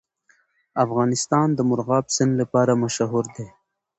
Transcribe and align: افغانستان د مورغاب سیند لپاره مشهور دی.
افغانستان 0.85 1.47
د 1.53 1.59
مورغاب 1.69 2.05
سیند 2.15 2.33
لپاره 2.41 2.79
مشهور 2.83 3.25
دی. 3.35 3.47